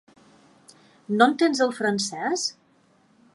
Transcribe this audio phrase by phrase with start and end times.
[1.19, 2.47] No entens el francès?